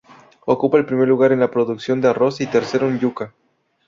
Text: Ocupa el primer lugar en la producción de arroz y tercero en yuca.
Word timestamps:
Ocupa 0.47 0.79
el 0.79 0.87
primer 0.87 1.07
lugar 1.07 1.31
en 1.31 1.39
la 1.39 1.51
producción 1.51 2.01
de 2.01 2.07
arroz 2.07 2.41
y 2.41 2.47
tercero 2.47 2.89
en 2.89 2.97
yuca. 2.97 3.35